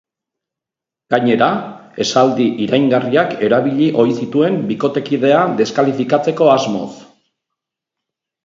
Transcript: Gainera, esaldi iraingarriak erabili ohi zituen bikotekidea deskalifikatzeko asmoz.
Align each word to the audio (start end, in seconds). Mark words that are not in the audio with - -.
Gainera, 1.13 1.49
esaldi 2.05 2.47
iraingarriak 2.65 3.35
erabili 3.49 3.91
ohi 4.05 4.17
zituen 4.23 4.57
bikotekidea 4.73 5.45
deskalifikatzeko 5.61 6.49
asmoz. 6.59 6.91